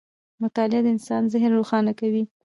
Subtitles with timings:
[0.43, 2.23] •مطالعه د انسان ذهن روښانه کوي.